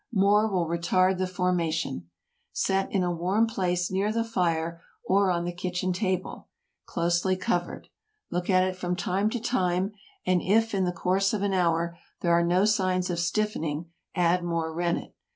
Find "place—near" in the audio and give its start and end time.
3.45-4.11